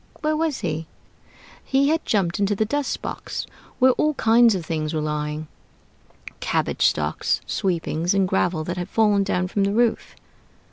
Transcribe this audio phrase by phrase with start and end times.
[0.21, 0.87] Where was he?
[1.63, 3.45] He had jumped into the dust box,
[3.77, 5.47] where all kinds of things were lying:
[6.39, 10.15] cabbage stalks, sweepings, and gravel that had fallen down from the roof.